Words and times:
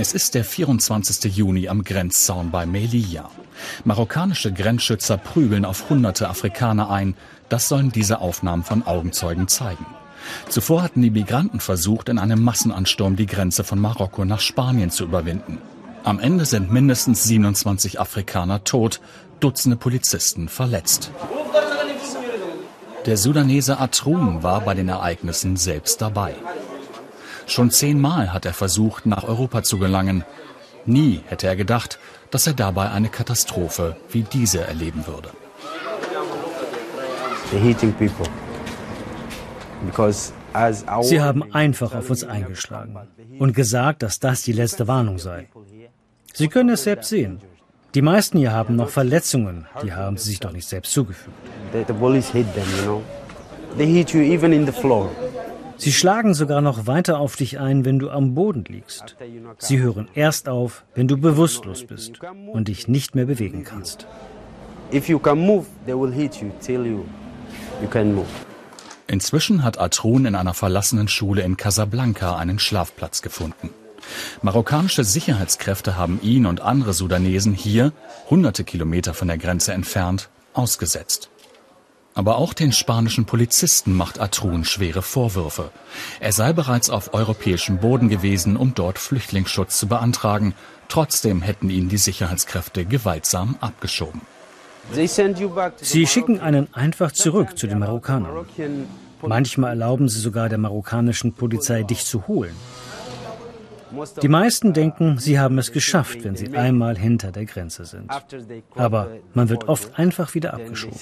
Es 0.00 0.12
ist 0.12 0.36
der 0.36 0.44
24. 0.44 1.36
Juni 1.36 1.68
am 1.68 1.82
Grenzzaun 1.82 2.52
bei 2.52 2.66
Melilla. 2.66 3.30
Marokkanische 3.84 4.52
Grenzschützer 4.52 5.16
prügeln 5.16 5.64
auf 5.64 5.90
hunderte 5.90 6.28
Afrikaner 6.28 6.88
ein. 6.88 7.16
Das 7.48 7.68
sollen 7.68 7.90
diese 7.90 8.20
Aufnahmen 8.20 8.62
von 8.62 8.86
Augenzeugen 8.86 9.48
zeigen. 9.48 9.84
Zuvor 10.48 10.84
hatten 10.84 11.02
die 11.02 11.10
Migranten 11.10 11.58
versucht, 11.58 12.08
in 12.10 12.20
einem 12.20 12.44
Massenansturm 12.44 13.16
die 13.16 13.26
Grenze 13.26 13.64
von 13.64 13.80
Marokko 13.80 14.24
nach 14.24 14.38
Spanien 14.38 14.92
zu 14.92 15.02
überwinden. 15.02 15.58
Am 16.04 16.20
Ende 16.20 16.44
sind 16.44 16.70
mindestens 16.70 17.24
27 17.24 17.98
Afrikaner 17.98 18.62
tot, 18.62 19.00
Dutzende 19.40 19.76
Polizisten 19.76 20.48
verletzt. 20.48 21.10
Der 23.04 23.16
Sudanese 23.16 23.80
Atroum 23.80 24.44
war 24.44 24.60
bei 24.60 24.74
den 24.74 24.88
Ereignissen 24.88 25.56
selbst 25.56 26.00
dabei. 26.00 26.36
Schon 27.48 27.70
zehnmal 27.70 28.32
hat 28.34 28.44
er 28.44 28.52
versucht, 28.52 29.06
nach 29.06 29.24
Europa 29.24 29.62
zu 29.62 29.78
gelangen. 29.78 30.22
Nie 30.84 31.22
hätte 31.26 31.46
er 31.46 31.56
gedacht, 31.56 31.98
dass 32.30 32.46
er 32.46 32.52
dabei 32.52 32.90
eine 32.90 33.08
Katastrophe 33.08 33.96
wie 34.10 34.22
diese 34.22 34.60
erleben 34.60 35.06
würde. 35.06 35.30
Sie 41.02 41.20
haben 41.20 41.54
einfach 41.54 41.94
auf 41.94 42.10
uns 42.10 42.24
eingeschlagen 42.24 42.96
und 43.38 43.54
gesagt, 43.54 44.02
dass 44.02 44.20
das 44.20 44.42
die 44.42 44.52
letzte 44.52 44.86
Warnung 44.86 45.18
sei. 45.18 45.48
Sie 46.34 46.48
können 46.48 46.68
es 46.68 46.84
selbst 46.84 47.08
sehen. 47.08 47.40
Die 47.94 48.02
meisten 48.02 48.36
hier 48.36 48.52
haben 48.52 48.76
noch 48.76 48.90
Verletzungen, 48.90 49.66
die 49.82 49.94
haben 49.94 50.18
sie 50.18 50.30
sich 50.30 50.40
doch 50.40 50.52
nicht 50.52 50.68
selbst 50.68 50.92
zugefügt. 50.92 51.34
Sie 55.78 55.92
schlagen 55.92 56.34
sogar 56.34 56.60
noch 56.60 56.86
weiter 56.86 57.20
auf 57.20 57.36
dich 57.36 57.60
ein, 57.60 57.84
wenn 57.84 57.98
du 57.98 58.10
am 58.10 58.34
Boden 58.34 58.64
liegst. 58.68 59.16
Sie 59.58 59.78
hören 59.78 60.08
erst 60.14 60.48
auf, 60.48 60.84
wenn 60.94 61.06
du 61.06 61.16
bewusstlos 61.16 61.84
bist 61.84 62.20
und 62.52 62.68
dich 62.68 62.88
nicht 62.88 63.14
mehr 63.14 63.26
bewegen 63.26 63.64
kannst. 63.64 64.06
Inzwischen 69.06 69.62
hat 69.62 69.78
Atrun 69.78 70.26
in 70.26 70.34
einer 70.34 70.54
verlassenen 70.54 71.08
Schule 71.08 71.42
in 71.42 71.56
Casablanca 71.56 72.36
einen 72.36 72.58
Schlafplatz 72.58 73.22
gefunden. 73.22 73.70
Marokkanische 74.42 75.04
Sicherheitskräfte 75.04 75.96
haben 75.96 76.20
ihn 76.22 76.46
und 76.46 76.60
andere 76.60 76.92
Sudanesen 76.92 77.54
hier, 77.54 77.92
hunderte 78.28 78.64
Kilometer 78.64 79.14
von 79.14 79.28
der 79.28 79.38
Grenze 79.38 79.72
entfernt, 79.72 80.28
ausgesetzt. 80.54 81.30
Aber 82.18 82.38
auch 82.38 82.52
den 82.52 82.72
spanischen 82.72 83.26
Polizisten 83.26 83.94
macht 83.94 84.18
Atrun 84.18 84.64
schwere 84.64 85.02
Vorwürfe. 85.02 85.70
Er 86.18 86.32
sei 86.32 86.52
bereits 86.52 86.90
auf 86.90 87.14
europäischem 87.14 87.78
Boden 87.78 88.08
gewesen, 88.08 88.56
um 88.56 88.74
dort 88.74 88.98
Flüchtlingsschutz 88.98 89.78
zu 89.78 89.86
beantragen. 89.86 90.52
Trotzdem 90.88 91.42
hätten 91.42 91.70
ihn 91.70 91.88
die 91.88 91.96
Sicherheitskräfte 91.96 92.84
gewaltsam 92.84 93.54
abgeschoben. 93.60 94.22
Sie 95.80 96.06
schicken 96.08 96.40
einen 96.40 96.74
einfach 96.74 97.12
zurück 97.12 97.56
zu 97.56 97.68
den 97.68 97.78
Marokkanern. 97.78 98.46
Manchmal 99.22 99.70
erlauben 99.70 100.08
sie 100.08 100.18
sogar 100.18 100.48
der 100.48 100.58
marokkanischen 100.58 101.34
Polizei, 101.34 101.84
dich 101.84 102.04
zu 102.04 102.26
holen. 102.26 102.56
Die 104.22 104.28
meisten 104.28 104.72
denken, 104.72 105.18
sie 105.18 105.38
haben 105.38 105.56
es 105.58 105.70
geschafft, 105.70 106.24
wenn 106.24 106.34
sie 106.34 106.56
einmal 106.56 106.98
hinter 106.98 107.30
der 107.30 107.44
Grenze 107.44 107.84
sind. 107.84 108.10
Aber 108.74 109.08
man 109.34 109.48
wird 109.50 109.68
oft 109.68 109.96
einfach 109.96 110.34
wieder 110.34 110.54
abgeschoben. 110.54 110.98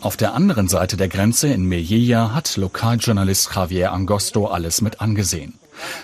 Auf 0.00 0.16
der 0.16 0.34
anderen 0.34 0.68
Seite 0.68 0.96
der 0.96 1.08
Grenze 1.08 1.48
in 1.48 1.64
Melilla 1.64 2.34
hat 2.34 2.56
Lokaljournalist 2.56 3.54
Javier 3.54 3.92
Angosto 3.92 4.46
alles 4.46 4.80
mit 4.80 5.00
angesehen. 5.00 5.58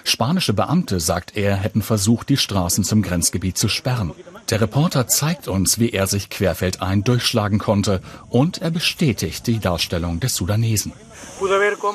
Spanische 0.05 0.53
Beamte, 0.53 1.01
sagt 1.01 1.37
er, 1.37 1.56
hätten 1.56 1.83
versucht, 1.83 2.29
die 2.29 2.37
Straßen 2.37 2.84
zum 2.84 3.03
Grenzgebiet 3.03 3.59
zu 3.59 3.69
sperren. 3.69 4.12
Der 4.51 4.61
Reporter 4.61 5.06
zeigt 5.09 5.47
uns, 5.47 5.79
wie 5.79 5.91
er 5.91 6.06
sich 6.06 6.31
querfeldein 6.31 7.05
durchschlagen 7.05 7.59
konnte 7.59 8.01
und 8.31 8.62
er 8.62 8.71
bestätigt 8.71 9.47
die 9.47 9.59
Darstellung 9.59 10.21
des 10.21 10.37
Sudanesen. 10.37 10.93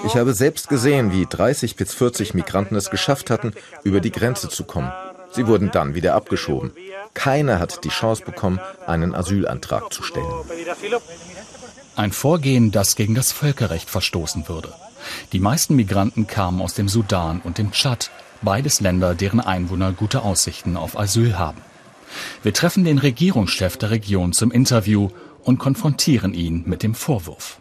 Ich 0.06 0.16
habe 0.16 0.34
selbst 0.34 0.70
gesehen, 0.70 1.12
wie 1.12 1.26
30 1.26 1.76
bis 1.76 1.94
40 1.94 2.34
Migranten 2.34 2.76
es 2.76 2.90
geschafft 2.90 3.30
hatten, 3.30 3.54
über 3.84 4.02
die 4.02 4.12
Grenze 4.12 4.50
zu 4.50 4.66
kommen. 4.66 4.92
Sie 5.34 5.48
wurden 5.48 5.72
dann 5.72 5.96
wieder 5.96 6.14
abgeschoben. 6.16 6.72
Keiner 7.14 7.60
hat 7.60 7.84
die 7.84 7.90
Chance 7.90 8.24
bekommen, 8.24 8.60
einen 8.86 9.16
Asylantrag 9.16 9.92
zu 9.92 10.04
stellen. 10.04 10.26
Ein 11.96 12.12
Vorgehen, 12.12 12.72
das 12.72 12.96
gegen 12.96 13.16
das 13.16 13.32
Völkerrecht 13.32 13.90
verstoßen 13.90 14.48
würde. 14.48 14.74
Die 15.32 15.40
meisten 15.40 15.76
Migranten 15.76 16.28
kamen 16.28 16.62
aus 16.62 16.74
dem 16.74 16.88
Sudan 16.88 17.42
und 17.44 17.58
dem 17.58 17.72
Tschad, 17.72 18.10
beides 18.42 18.80
Länder, 18.80 19.16
deren 19.16 19.40
Einwohner 19.40 19.92
gute 19.92 20.22
Aussichten 20.22 20.78
auf 20.78 20.98
Asyl 20.98 21.38
haben. 21.38 21.62
Wir 22.42 22.54
treffen 22.54 22.84
den 22.84 23.00
Regierungschef 23.00 23.78
der 23.78 23.92
Region 23.92 24.34
zum 24.34 24.52
Interview 24.52 25.10
und 25.44 25.58
konfrontieren 25.60 26.34
ihn 26.34 26.64
mit 26.66 26.84
dem 26.84 26.96
Vorwurf. 26.96 27.58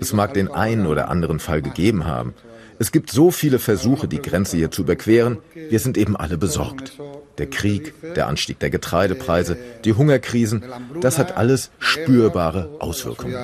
Es 0.00 0.12
mag 0.12 0.34
den 0.34 0.50
einen 0.50 0.86
oder 0.86 1.08
anderen 1.08 1.40
Fall 1.40 1.62
gegeben 1.62 2.06
haben. 2.06 2.34
Es 2.78 2.92
gibt 2.92 3.10
so 3.10 3.30
viele 3.30 3.58
Versuche, 3.58 4.08
die 4.08 4.20
Grenze 4.20 4.56
hier 4.56 4.70
zu 4.70 4.82
überqueren. 4.82 5.38
Wir 5.54 5.78
sind 5.78 5.96
eben 5.96 6.16
alle 6.16 6.38
besorgt. 6.38 6.98
Der 7.38 7.48
Krieg, 7.48 7.94
der 8.14 8.26
Anstieg 8.26 8.58
der 8.58 8.70
Getreidepreise, 8.70 9.56
die 9.84 9.92
Hungerkrisen, 9.92 10.64
das 11.00 11.18
hat 11.18 11.36
alles 11.36 11.70
spürbare 11.78 12.70
Auswirkungen. 12.80 13.36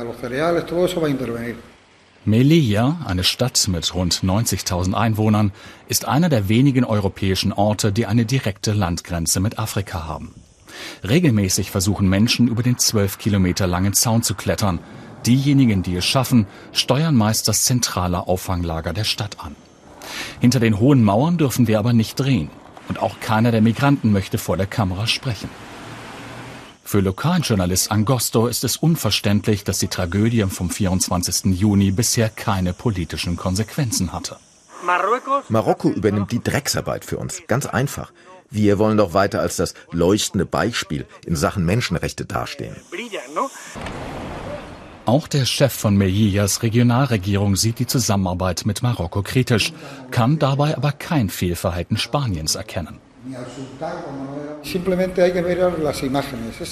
Melilla, 2.27 3.01
eine 3.07 3.25
Stadt 3.25 3.67
mit 3.69 3.95
rund 3.95 4.23
90.000 4.23 4.93
Einwohnern, 4.93 5.53
ist 5.89 6.07
einer 6.07 6.29
der 6.29 6.49
wenigen 6.51 6.85
europäischen 6.85 7.53
Orte, 7.53 7.93
die 7.93 8.05
eine 8.07 8.27
direkte 8.27 8.73
Landgrenze 8.73 9.41
mit 9.41 9.59
Afrika 9.59 10.07
haben. 10.07 10.35
Regelmäßig 11.07 11.71
versuchen 11.71 12.09
Menschen 12.09 12.49
über 12.49 12.62
den 12.62 12.79
zwölf 12.79 13.19
Kilometer 13.19 13.67
langen 13.67 13.95
Zaun 13.95 14.23
zu 14.23 14.35
klettern. 14.35 14.81
Diejenigen, 15.26 15.82
die 15.82 15.97
es 15.97 16.04
schaffen, 16.04 16.47
steuern 16.72 17.14
meist 17.14 17.48
das 17.48 17.64
zentrale 17.64 18.26
Auffanglager 18.26 18.92
der 18.92 19.04
Stadt 19.04 19.36
an. 19.41 19.54
Hinter 20.41 20.60
den 20.60 20.78
hohen 20.81 21.04
Mauern 21.04 21.36
dürfen 21.36 21.66
wir 21.66 21.78
aber 21.78 21.92
nicht 21.92 22.19
drehen. 22.19 22.50
Und 22.88 23.00
auch 23.00 23.20
keiner 23.20 23.53
der 23.53 23.60
Migranten 23.60 24.12
möchte 24.12 24.38
vor 24.38 24.56
der 24.56 24.66
Kamera 24.66 25.06
sprechen. 25.06 25.48
Für 26.82 27.00
Lokaljournalist 27.00 27.92
Angosto 27.92 28.48
ist 28.48 28.64
es 28.64 28.76
unverständlich, 28.76 29.62
dass 29.62 29.78
die 29.78 29.86
Tragödie 29.86 30.42
vom 30.47 30.70
24. 30.70 31.56
Juni 31.56 31.92
bisher 31.92 32.28
keine 32.28 32.72
politischen 32.72 33.37
Konsequenzen 33.37 34.12
hatte. 34.12 34.38
Marokko 35.48 35.91
übernimmt 35.91 36.32
die 36.32 36.42
Drecksarbeit 36.42 37.04
für 37.04 37.19
uns. 37.19 37.42
Ganz 37.47 37.66
einfach. 37.66 38.10
Wir 38.50 38.81
wollen 38.81 38.97
doch 38.97 39.14
weiter 39.14 39.41
als 39.41 39.54
das 39.54 39.75
leuchtende 39.92 40.47
Beispiel 40.47 41.06
in 41.25 41.37
Sachen 41.37 41.64
Menschenrechte 41.64 42.25
dastehen. 42.25 42.75
Auch 45.06 45.28
der 45.28 45.44
Chef 45.44 45.72
von 45.72 45.97
Melillas 45.97 46.62
Regionalregierung 46.62 47.56
sieht 47.56 47.78
die 47.78 47.87
Zusammenarbeit 47.87 48.65
mit 48.66 48.83
Marokko 48.83 49.22
kritisch, 49.22 49.72
kann 50.11 50.38
dabei 50.38 50.77
aber 50.77 50.93
kein 50.93 51.31
Fehlverhalten 51.31 51.97
Spaniens 51.97 52.55
erkennen. 52.55 52.99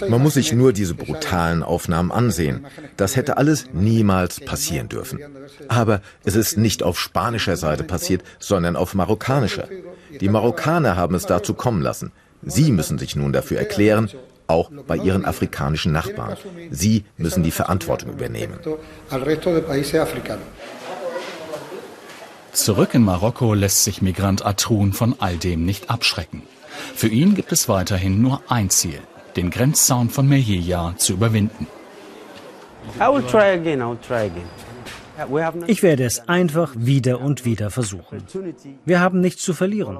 Man 0.08 0.22
muss 0.22 0.34
sich 0.34 0.52
nur 0.52 0.72
diese 0.72 0.94
brutalen 0.94 1.62
Aufnahmen 1.62 2.10
ansehen. 2.10 2.66
Das 2.96 3.16
hätte 3.16 3.36
alles 3.36 3.66
niemals 3.72 4.40
passieren 4.40 4.88
dürfen. 4.88 5.18
Aber 5.68 6.00
es 6.24 6.36
ist 6.36 6.56
nicht 6.56 6.82
auf 6.82 6.98
spanischer 6.98 7.56
Seite 7.56 7.84
passiert, 7.84 8.22
sondern 8.38 8.76
auf 8.76 8.94
marokkanischer. 8.94 9.68
Die 10.20 10.28
Marokkaner 10.28 10.96
haben 10.96 11.14
es 11.14 11.26
dazu 11.26 11.52
kommen 11.52 11.82
lassen. 11.82 12.12
Sie 12.42 12.72
müssen 12.72 12.98
sich 12.98 13.14
nun 13.14 13.32
dafür 13.32 13.58
erklären, 13.58 14.08
auch 14.48 14.70
bei 14.86 14.96
ihren 14.96 15.24
afrikanischen 15.24 15.92
Nachbarn. 15.92 16.36
Sie 16.70 17.04
müssen 17.16 17.42
die 17.42 17.50
Verantwortung 17.50 18.10
übernehmen. 18.10 18.58
Zurück 22.52 22.94
in 22.94 23.04
Marokko 23.04 23.54
lässt 23.54 23.84
sich 23.84 24.02
Migrant 24.02 24.44
Atrun 24.44 24.92
von 24.92 25.14
all 25.20 25.36
dem 25.36 25.64
nicht 25.64 25.90
abschrecken. 25.90 26.42
Für 26.94 27.08
ihn 27.08 27.34
gibt 27.34 27.52
es 27.52 27.68
weiterhin 27.68 28.20
nur 28.20 28.42
ein 28.48 28.70
Ziel, 28.70 29.00
den 29.36 29.50
Grenzzaun 29.50 30.10
von 30.10 30.28
Melilla 30.28 30.94
zu 30.96 31.12
überwinden. 31.12 31.66
Ich 35.66 35.82
werde 35.82 36.04
es 36.04 36.28
einfach 36.28 36.72
wieder 36.76 37.20
und 37.20 37.44
wieder 37.44 37.70
versuchen. 37.70 38.22
Wir 38.84 39.00
haben 39.00 39.20
nichts 39.20 39.42
zu 39.42 39.52
verlieren. 39.52 39.98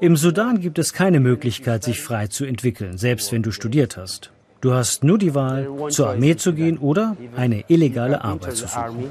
Im 0.00 0.16
Sudan 0.16 0.60
gibt 0.60 0.78
es 0.78 0.92
keine 0.92 1.20
Möglichkeit, 1.20 1.84
sich 1.84 2.00
frei 2.00 2.26
zu 2.26 2.44
entwickeln, 2.44 2.98
selbst 2.98 3.32
wenn 3.32 3.42
du 3.42 3.52
studiert 3.52 3.96
hast. 3.96 4.32
Du 4.60 4.74
hast 4.74 5.04
nur 5.04 5.18
die 5.18 5.34
Wahl, 5.34 5.68
zur 5.88 6.10
Armee 6.10 6.36
zu 6.36 6.52
gehen 6.52 6.78
oder 6.78 7.16
eine 7.36 7.64
illegale 7.68 8.22
Arbeit 8.22 8.56
zu 8.56 8.66
suchen. 8.66 9.10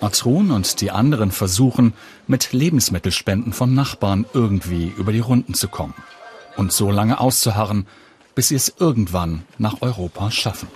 Atrun 0.00 0.50
und 0.50 0.80
die 0.80 0.90
anderen 0.90 1.30
versuchen, 1.30 1.94
mit 2.26 2.52
Lebensmittelspenden 2.52 3.52
von 3.52 3.74
Nachbarn 3.74 4.26
irgendwie 4.34 4.92
über 4.96 5.12
die 5.12 5.20
Runden 5.20 5.54
zu 5.54 5.68
kommen 5.68 5.94
und 6.56 6.72
so 6.72 6.90
lange 6.90 7.18
auszuharren, 7.20 7.86
bis 8.34 8.48
sie 8.48 8.56
es 8.56 8.74
irgendwann 8.78 9.42
nach 9.58 9.80
Europa 9.80 10.30
schaffen. 10.30 10.68